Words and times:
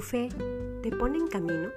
fe 0.00 0.28
te 0.82 0.90
pone 0.90 1.18
en 1.18 1.26
camino? 1.26 1.70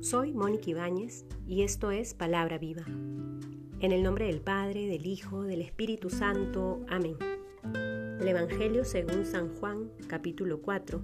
Soy 0.00 0.32
Mónica 0.32 0.70
Ibáñez 0.70 1.24
y 1.46 1.62
esto 1.62 1.90
es 1.90 2.14
Palabra 2.14 2.58
Viva. 2.58 2.84
En 3.80 3.92
el 3.92 4.02
nombre 4.02 4.26
del 4.26 4.40
Padre, 4.40 4.86
del 4.86 5.06
Hijo, 5.06 5.42
del 5.42 5.62
Espíritu 5.62 6.10
Santo. 6.10 6.84
Amén. 6.88 7.16
El 8.20 8.28
Evangelio 8.28 8.84
según 8.84 9.24
San 9.24 9.54
Juan, 9.56 9.90
capítulo 10.06 10.62
4, 10.62 11.02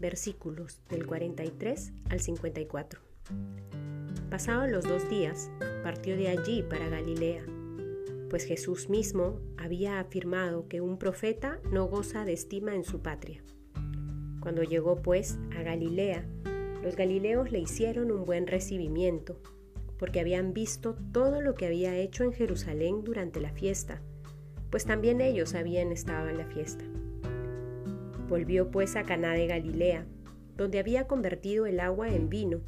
versículos 0.00 0.80
del 0.88 1.06
43 1.06 1.92
al 2.10 2.20
54. 2.20 3.00
Pasados 4.30 4.68
los 4.70 4.84
dos 4.84 5.08
días, 5.08 5.50
partió 5.84 6.16
de 6.16 6.28
allí 6.28 6.62
para 6.62 6.88
Galilea, 6.88 7.44
pues 8.28 8.44
Jesús 8.44 8.88
mismo 8.88 9.38
había 9.56 10.00
afirmado 10.00 10.66
que 10.68 10.80
un 10.80 10.98
profeta 10.98 11.60
no 11.70 11.86
goza 11.86 12.24
de 12.24 12.32
estima 12.32 12.74
en 12.74 12.84
su 12.84 13.00
patria. 13.00 13.42
Cuando 14.46 14.62
llegó 14.62 14.94
pues 14.94 15.40
a 15.58 15.64
Galilea, 15.64 16.24
los 16.84 16.94
galileos 16.94 17.50
le 17.50 17.58
hicieron 17.58 18.12
un 18.12 18.24
buen 18.24 18.46
recibimiento, 18.46 19.40
porque 19.98 20.20
habían 20.20 20.52
visto 20.52 20.96
todo 21.10 21.40
lo 21.40 21.56
que 21.56 21.66
había 21.66 21.96
hecho 21.96 22.22
en 22.22 22.32
Jerusalén 22.32 23.02
durante 23.02 23.40
la 23.40 23.50
fiesta, 23.50 24.02
pues 24.70 24.84
también 24.84 25.20
ellos 25.20 25.56
habían 25.56 25.90
estado 25.90 26.28
en 26.28 26.38
la 26.38 26.46
fiesta. 26.46 26.84
Volvió 28.28 28.70
pues 28.70 28.94
a 28.94 29.02
Caná 29.02 29.32
de 29.32 29.48
Galilea, 29.48 30.06
donde 30.56 30.78
había 30.78 31.08
convertido 31.08 31.66
el 31.66 31.80
agua 31.80 32.10
en 32.10 32.28
vino. 32.28 32.60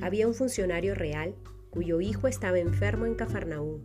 Había 0.00 0.28
un 0.28 0.34
funcionario 0.34 0.94
real 0.94 1.34
cuyo 1.70 2.00
hijo 2.00 2.28
estaba 2.28 2.60
enfermo 2.60 3.06
en 3.06 3.16
Cafarnaúm. 3.16 3.82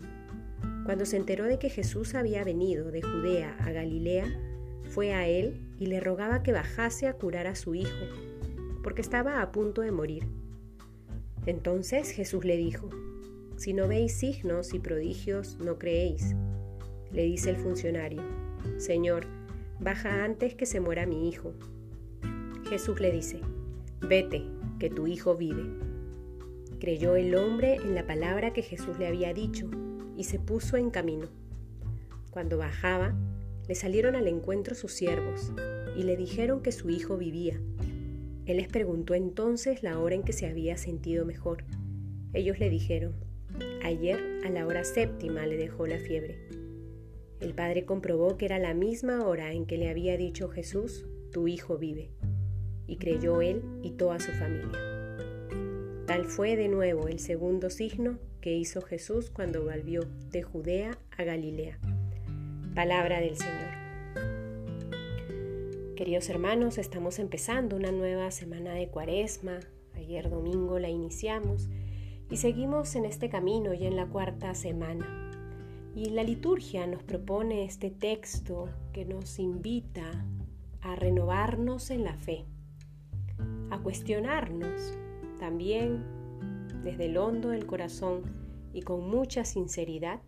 Cuando 0.86 1.08
se 1.08 1.18
enteró 1.18 1.46
de 1.46 1.58
que 1.58 1.72
Jesús 1.72 2.14
había 2.14 2.44
venido 2.44 2.92
de 2.92 3.02
Judea 3.02 3.58
a 3.58 3.72
Galilea, 3.72 4.28
fue 4.84 5.14
a 5.14 5.28
él 5.28 5.71
y 5.82 5.88
le 5.88 6.00
rogaba 6.00 6.44
que 6.44 6.52
bajase 6.52 7.08
a 7.08 7.14
curar 7.14 7.48
a 7.48 7.56
su 7.56 7.74
hijo, 7.74 8.06
porque 8.84 9.02
estaba 9.02 9.42
a 9.42 9.52
punto 9.52 9.82
de 9.82 9.92
morir. 9.92 10.28
Entonces 11.48 12.12
Jesús 12.12 12.46
le 12.46 12.56
dijo, 12.56 12.88
Si 13.56 13.74
no 13.74 13.88
veis 13.88 14.14
signos 14.14 14.76
y 14.76 14.80
prodigios, 14.80 15.58
no 15.58 15.80
creéis. 15.80 16.36
Le 17.12 17.24
dice 17.24 17.50
el 17.50 17.56
funcionario, 17.56 18.22
Señor, 18.78 19.26
baja 19.80 20.24
antes 20.24 20.54
que 20.54 20.68
se 20.68 20.80
muera 20.80 21.08
mi 21.08 21.28
hijo. 21.28 21.56
Jesús 22.70 23.02
le 23.02 23.12
dice, 23.12 23.42
Vete, 24.02 24.46
que 24.78 24.92
tu 24.92 25.08
hijo 25.08 25.36
vive. 25.36 25.64
Creyó 26.80 27.16
el 27.16 27.34
hombre 27.34 27.78
en 27.78 27.96
la 27.96 28.06
palabra 28.06 28.54
que 28.54 28.62
Jesús 28.62 29.00
le 29.00 29.08
había 29.08 29.34
dicho 29.34 29.68
y 30.16 30.26
se 30.26 30.38
puso 30.38 30.78
en 30.78 30.92
camino. 30.92 31.26
Cuando 32.30 32.60
bajaba, 32.60 33.16
le 33.68 33.76
salieron 33.76 34.16
al 34.16 34.28
encuentro 34.28 34.76
sus 34.76 34.94
siervos 34.94 35.52
y 35.96 36.04
le 36.04 36.18
dijeron 36.18 36.62
que 36.62 36.72
su 36.72 36.90
hijo 36.90 37.18
vivía. 37.18 37.60
Él 38.46 38.58
les 38.58 38.68
preguntó 38.68 39.14
entonces 39.14 39.84
la 39.84 40.00
hora 40.00 40.16
en 40.16 40.24
que 40.24 40.34
se 40.34 40.48
había 40.48 40.78
sentido 40.78 41.26
mejor. 41.26 41.64
Ellos 42.34 42.60
le 42.60 42.70
dijeron, 42.70 43.14
ayer 43.84 44.20
a 44.46 44.50
la 44.50 44.66
hora 44.66 44.84
séptima 44.84 45.46
le 45.46 45.58
dejó 45.58 45.86
la 45.88 46.00
fiebre. 46.00 46.40
El 47.40 47.54
padre 47.54 47.86
comprobó 47.86 48.38
que 48.38 48.46
era 48.46 48.60
la 48.60 48.74
misma 48.74 49.26
hora 49.26 49.52
en 49.52 49.66
que 49.66 49.78
le 49.78 49.90
había 49.90 50.18
dicho 50.18 50.50
Jesús, 50.50 51.06
tu 51.32 51.48
hijo 51.48 51.78
vive. 51.78 52.12
Y 52.88 52.98
creyó 52.98 53.42
él 53.42 53.64
y 53.82 53.92
toda 53.92 54.20
su 54.20 54.32
familia. 54.32 54.92
Tal 56.06 56.26
fue 56.26 56.56
de 56.56 56.68
nuevo 56.68 57.08
el 57.08 57.20
segundo 57.20 57.70
signo 57.70 58.20
que 58.42 58.54
hizo 58.54 58.82
Jesús 58.82 59.30
cuando 59.30 59.64
volvió 59.64 60.02
de 60.32 60.42
Judea 60.42 60.98
a 61.18 61.24
Galilea. 61.24 61.80
Palabra 62.76 63.20
del 63.20 63.36
Señor. 63.36 63.70
Queridos 65.98 66.30
hermanos, 66.30 66.78
estamos 66.78 67.20
empezando 67.20 67.76
una 67.76 67.92
nueva 67.92 68.32
semana 68.32 68.74
de 68.74 68.88
cuaresma. 68.88 69.60
Ayer 69.94 70.30
domingo 70.30 70.80
la 70.80 70.88
iniciamos 70.88 71.68
y 72.30 72.38
seguimos 72.38 72.96
en 72.96 73.04
este 73.04 73.28
camino 73.28 73.74
ya 73.74 73.90
en 73.90 73.98
la 73.98 74.08
cuarta 74.08 74.56
semana. 74.56 75.06
Y 75.98 76.12
la 76.12 76.24
liturgia 76.24 76.88
nos 76.88 77.04
propone 77.04 77.66
este 77.66 77.92
texto 77.92 78.70
que 78.94 79.04
nos 79.04 79.38
invita 79.38 80.26
a 80.80 80.96
renovarnos 80.96 81.92
en 81.92 82.06
la 82.06 82.16
fe, 82.16 82.46
a 83.70 83.80
cuestionarnos 83.80 84.98
también 85.40 86.06
desde 86.86 87.08
el 87.08 87.18
hondo 87.18 87.50
del 87.50 87.66
corazón 87.66 88.22
y 88.72 88.84
con 88.84 89.10
mucha 89.10 89.44
sinceridad 89.44 90.22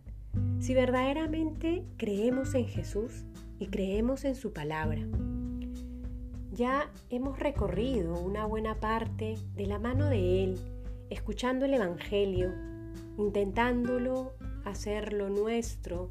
si 0.64 0.72
verdaderamente 0.72 1.84
creemos 1.98 2.54
en 2.54 2.66
Jesús 2.66 3.26
y 3.58 3.66
creemos 3.66 4.24
en 4.24 4.34
su 4.34 4.54
palabra. 4.54 5.02
Ya 6.52 6.90
hemos 7.10 7.38
recorrido 7.38 8.18
una 8.18 8.46
buena 8.46 8.80
parte 8.80 9.36
de 9.56 9.66
la 9.66 9.78
mano 9.78 10.08
de 10.08 10.42
Él, 10.42 10.58
escuchando 11.10 11.66
el 11.66 11.74
Evangelio, 11.74 12.50
intentándolo 13.18 14.32
hacerlo 14.64 15.28
nuestro, 15.28 16.10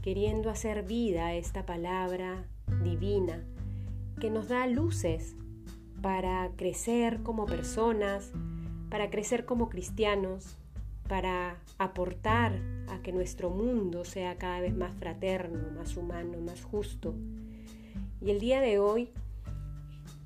queriendo 0.00 0.48
hacer 0.48 0.82
vida 0.82 1.34
esta 1.34 1.66
palabra 1.66 2.46
divina 2.82 3.44
que 4.18 4.30
nos 4.30 4.48
da 4.48 4.66
luces 4.66 5.36
para 6.00 6.50
crecer 6.56 7.22
como 7.22 7.44
personas, 7.44 8.32
para 8.88 9.10
crecer 9.10 9.44
como 9.44 9.68
cristianos, 9.68 10.56
para 11.08 11.58
aportar 11.78 12.60
a 12.88 13.00
que 13.02 13.12
nuestro 13.12 13.50
mundo 13.50 14.04
sea 14.04 14.36
cada 14.36 14.60
vez 14.60 14.76
más 14.76 14.94
fraterno, 14.96 15.70
más 15.76 15.96
humano, 15.96 16.38
más 16.40 16.62
justo. 16.62 17.14
Y 18.20 18.30
el 18.30 18.40
día 18.40 18.60
de 18.60 18.78
hoy, 18.78 19.10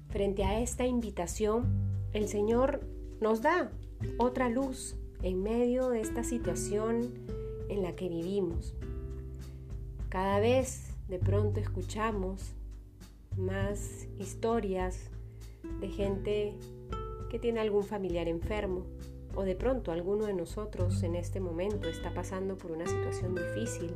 frente 0.08 0.44
a 0.44 0.60
esta 0.60 0.86
invitación, 0.86 1.64
el 2.12 2.28
Señor 2.28 2.80
nos 3.20 3.42
da 3.42 3.70
otra 4.18 4.48
luz 4.48 4.96
en 5.22 5.42
medio 5.42 5.90
de 5.90 6.00
esta 6.00 6.24
situación 6.24 7.12
en 7.68 7.82
la 7.82 7.94
que 7.94 8.08
vivimos. 8.08 8.74
Cada 10.08 10.40
vez 10.40 10.94
de 11.08 11.18
pronto 11.18 11.60
escuchamos 11.60 12.54
más 13.36 14.08
historias 14.18 15.10
de 15.80 15.88
gente 15.88 16.54
que 17.30 17.38
tiene 17.38 17.60
algún 17.60 17.84
familiar 17.84 18.28
enfermo, 18.28 18.86
o 19.34 19.44
de 19.44 19.54
pronto 19.54 19.92
alguno 19.92 20.26
de 20.26 20.34
nosotros 20.34 21.02
en 21.02 21.14
este 21.14 21.40
momento 21.40 21.88
está 21.88 22.12
pasando 22.12 22.56
por 22.58 22.72
una 22.72 22.86
situación 22.86 23.34
difícil 23.34 23.94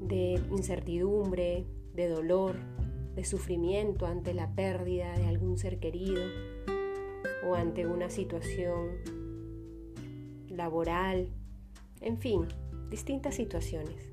de 0.00 0.40
incertidumbre, 0.50 1.66
de 1.94 2.08
dolor, 2.08 2.56
de 3.14 3.24
sufrimiento 3.24 4.06
ante 4.06 4.34
la 4.34 4.54
pérdida 4.54 5.12
de 5.16 5.26
algún 5.26 5.58
ser 5.58 5.78
querido 5.78 6.22
o 7.48 7.54
ante 7.54 7.86
una 7.86 8.10
situación 8.10 8.90
laboral, 10.48 11.28
en 12.00 12.18
fin, 12.18 12.46
distintas 12.90 13.34
situaciones. 13.34 14.12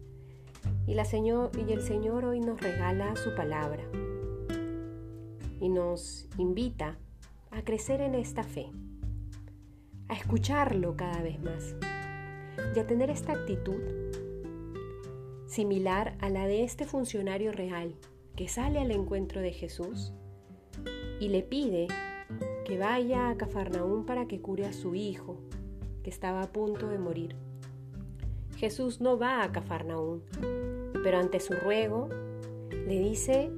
Y, 0.87 0.95
la 0.95 1.05
señor, 1.05 1.51
y 1.67 1.71
el 1.71 1.81
Señor 1.81 2.25
hoy 2.25 2.39
nos 2.39 2.59
regala 2.59 3.15
su 3.15 3.35
palabra 3.35 3.83
y 5.59 5.69
nos 5.69 6.27
invita 6.37 6.97
a 7.51 7.63
crecer 7.63 8.01
en 8.01 8.15
esta 8.15 8.43
fe 8.43 8.69
a 10.07 10.13
escucharlo 10.13 10.95
cada 10.95 11.21
vez 11.21 11.41
más 11.41 11.75
y 12.75 12.79
a 12.79 12.87
tener 12.87 13.09
esta 13.09 13.33
actitud 13.33 13.81
similar 15.45 16.17
a 16.19 16.29
la 16.29 16.47
de 16.47 16.63
este 16.63 16.85
funcionario 16.85 17.51
real 17.51 17.95
que 18.35 18.47
sale 18.47 18.79
al 18.79 18.91
encuentro 18.91 19.41
de 19.41 19.51
Jesús 19.51 20.13
y 21.19 21.29
le 21.29 21.43
pide 21.43 21.87
que 22.65 22.77
vaya 22.77 23.29
a 23.29 23.37
Cafarnaúm 23.37 24.05
para 24.05 24.27
que 24.27 24.41
cure 24.41 24.65
a 24.65 24.73
su 24.73 24.95
hijo, 24.95 25.37
que 26.03 26.09
estaba 26.09 26.41
a 26.41 26.51
punto 26.51 26.87
de 26.87 26.97
morir. 26.97 27.35
Jesús 28.57 29.01
no 29.01 29.17
va 29.17 29.43
a 29.43 29.51
Cafarnaúm, 29.51 30.21
pero 31.03 31.19
ante 31.19 31.39
su 31.39 31.53
ruego 31.53 32.09
le 32.71 32.99
dice 32.99 33.51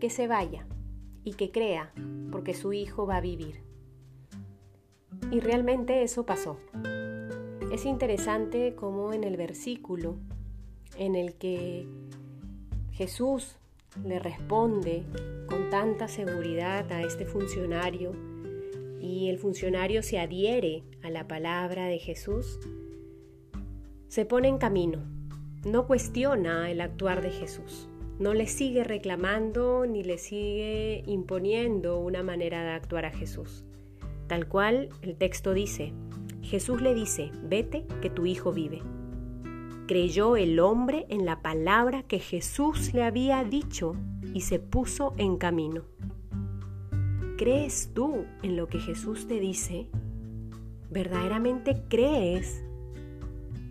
que 0.00 0.10
se 0.10 0.26
vaya 0.26 0.66
y 1.24 1.34
que 1.34 1.52
crea, 1.52 1.92
porque 2.32 2.54
su 2.54 2.72
hijo 2.72 3.06
va 3.06 3.16
a 3.16 3.20
vivir. 3.20 3.62
Y 5.30 5.40
realmente 5.40 6.02
eso 6.02 6.26
pasó. 6.26 6.58
Es 7.72 7.86
interesante 7.86 8.74
cómo 8.74 9.12
en 9.12 9.24
el 9.24 9.36
versículo 9.36 10.16
en 10.98 11.14
el 11.14 11.34
que 11.34 11.86
Jesús 12.92 13.56
le 14.04 14.18
responde 14.18 15.04
con 15.46 15.70
tanta 15.70 16.08
seguridad 16.08 16.90
a 16.92 17.02
este 17.02 17.26
funcionario 17.26 18.12
y 19.00 19.28
el 19.28 19.38
funcionario 19.38 20.02
se 20.02 20.18
adhiere 20.18 20.84
a 21.02 21.10
la 21.10 21.26
palabra 21.26 21.86
de 21.86 21.98
Jesús, 21.98 22.60
se 24.08 24.24
pone 24.24 24.48
en 24.48 24.58
camino, 24.58 24.98
no 25.64 25.86
cuestiona 25.86 26.70
el 26.70 26.80
actuar 26.80 27.22
de 27.22 27.30
Jesús, 27.30 27.88
no 28.18 28.34
le 28.34 28.46
sigue 28.46 28.84
reclamando 28.84 29.86
ni 29.86 30.04
le 30.04 30.18
sigue 30.18 31.02
imponiendo 31.06 31.98
una 31.98 32.22
manera 32.22 32.62
de 32.62 32.70
actuar 32.70 33.06
a 33.06 33.10
Jesús. 33.10 33.64
Tal 34.32 34.48
cual 34.48 34.88
el 35.02 35.14
texto 35.14 35.52
dice, 35.52 35.92
Jesús 36.40 36.80
le 36.80 36.94
dice, 36.94 37.30
vete 37.42 37.84
que 38.00 38.08
tu 38.08 38.24
hijo 38.24 38.50
vive. 38.50 38.80
creyó 39.86 40.36
el 40.36 40.58
hombre 40.58 41.04
en 41.10 41.26
la 41.26 41.42
palabra 41.42 42.02
que 42.04 42.18
Jesús 42.18 42.94
le 42.94 43.02
había 43.04 43.44
dicho 43.44 43.94
y 44.32 44.40
se 44.40 44.58
puso 44.58 45.12
en 45.18 45.36
camino. 45.36 45.82
¿Crees 47.36 47.90
tú 47.92 48.24
en 48.42 48.56
lo 48.56 48.68
que 48.68 48.78
Jesús 48.78 49.26
te 49.26 49.38
dice? 49.38 49.88
¿Verdaderamente 50.90 51.82
crees 51.90 52.64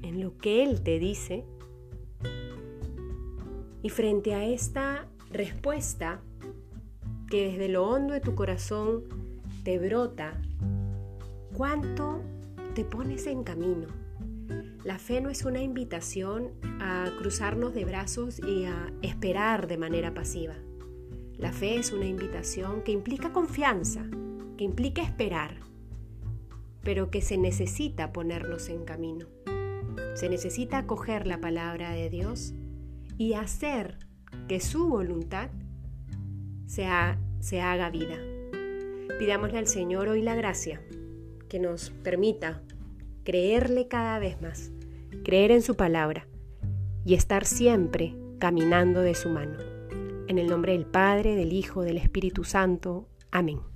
en 0.04 0.22
lo 0.22 0.38
que 0.38 0.62
Él 0.62 0.84
te 0.84 1.00
dice? 1.00 1.44
Y 3.82 3.90
frente 3.90 4.36
a 4.36 4.46
esta 4.46 5.08
respuesta 5.32 6.22
que 7.32 7.48
desde 7.48 7.68
lo 7.68 7.88
hondo 7.88 8.14
de 8.14 8.22
tu 8.22 8.36
corazón 8.36 9.21
te 9.64 9.78
brota, 9.78 10.42
¿cuánto 11.54 12.22
te 12.74 12.84
pones 12.84 13.28
en 13.28 13.44
camino? 13.44 13.88
La 14.84 14.98
fe 14.98 15.22
no 15.22 15.30
es 15.30 15.46
una 15.46 15.62
invitación 15.62 16.50
a 16.80 17.12
cruzarnos 17.20 17.74
de 17.74 17.86
brazos 17.86 18.40
y 18.40 18.66
a 18.66 18.92
esperar 19.04 19.68
de 19.68 19.78
manera 19.78 20.14
pasiva. 20.14 20.56
La 21.38 21.52
fe 21.52 21.78
es 21.78 21.92
una 21.92 22.06
invitación 22.06 22.82
que 22.82 22.92
implica 22.92 23.32
confianza, 23.32 24.04
que 24.58 24.64
implica 24.64 25.04
esperar, 25.04 25.58
pero 26.84 27.12
que 27.12 27.22
se 27.22 27.38
necesita 27.38 28.12
ponernos 28.12 28.70
en 28.70 28.84
camino. 28.84 29.28
Se 30.16 30.30
necesita 30.30 30.80
acoger 30.80 31.28
la 31.28 31.40
palabra 31.40 31.92
de 31.92 32.10
Dios 32.10 32.54
y 33.18 33.34
hacer 33.34 34.00
que 34.48 34.60
su 34.60 34.88
voluntad 34.88 35.52
se, 36.66 36.88
se 37.40 37.62
haga 37.62 37.92
vida. 37.92 38.18
Pidámosle 39.20 39.58
al 39.58 39.68
Señor 39.68 40.08
hoy 40.08 40.22
la 40.22 40.36
gracia 40.36 40.82
que 41.50 41.60
nos 41.60 41.90
permita 41.90 42.62
creerle 43.24 43.88
cada 43.88 44.20
vez 44.20 44.42
más, 44.42 44.72
creer 45.24 45.52
en 45.52 45.62
su 45.62 45.76
palabra 45.76 46.28
y 47.06 47.14
estar 47.14 47.46
siempre 47.46 48.16
caminando 48.40 49.02
de 49.02 49.16
su 49.16 49.30
mano. 49.30 49.58
En 50.28 50.38
el 50.38 50.48
nombre 50.48 50.74
del 50.74 50.86
Padre, 50.86 51.36
del 51.36 51.54
Hijo, 51.54 51.84
del 51.84 51.98
Espíritu 51.98 52.44
Santo. 52.44 53.08
Amén. 53.32 53.71